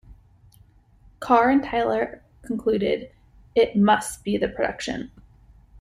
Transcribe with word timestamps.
Carr 1.19 1.51
and 1.51 1.63
Tyler 1.63 2.23
concluded: 2.41 3.11
"It 3.53 3.75
"must" 3.75 4.23
be 4.23 4.35
the 4.35 4.49
production. 4.49 5.11